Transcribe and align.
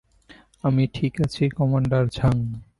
আমি 0.63 0.87
ঠিক 0.93 1.13
আছি, 1.21 1.49
কমান্ডার 1.49 2.07
ঝাং। 2.07 2.35